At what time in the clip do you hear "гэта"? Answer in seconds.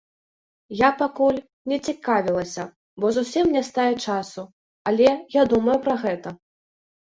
6.09-6.29